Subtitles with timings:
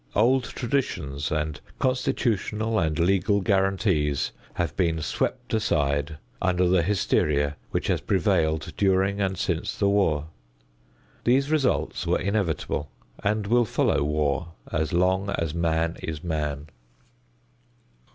[0.15, 7.85] Old traditions and constitutional and legal guarantees have been swept aside under the hysteria which
[7.85, 10.29] has prevailed during and since the war.
[11.23, 12.89] These results were inevitable
[13.23, 16.69] and will follow war as long as man is man.